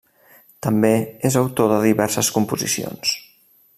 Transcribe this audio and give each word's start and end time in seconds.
També 0.67 0.91
és 1.29 1.37
autor 1.43 1.69
de 1.73 1.79
diverses 1.83 2.31
composicions. 2.39 3.17